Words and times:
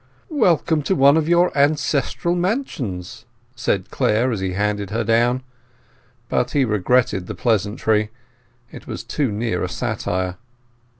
"Welcome 0.29 0.81
to 0.85 0.95
one 0.95 1.15
of 1.15 1.29
your 1.29 1.55
ancestral 1.55 2.33
mansions!" 2.33 3.25
said 3.55 3.91
Clare 3.91 4.31
as 4.31 4.39
he 4.39 4.53
handed 4.53 4.89
her 4.89 5.03
down. 5.03 5.43
But 6.27 6.49
he 6.53 6.65
regretted 6.65 7.27
the 7.27 7.35
pleasantry; 7.35 8.09
it 8.71 8.87
was 8.87 9.03
too 9.03 9.31
near 9.31 9.61
a 9.63 9.69
satire. 9.69 10.37